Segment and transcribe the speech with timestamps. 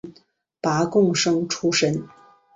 [0.59, 2.07] 拔贡生出身。